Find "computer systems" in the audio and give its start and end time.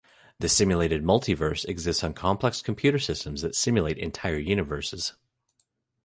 2.63-3.43